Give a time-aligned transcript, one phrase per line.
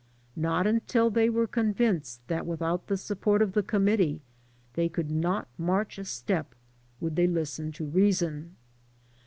[0.35, 4.23] Not mitil they were convinced that without the support of the committee
[4.73, 6.55] they could not march a step,
[6.99, 8.55] would they listen to reason.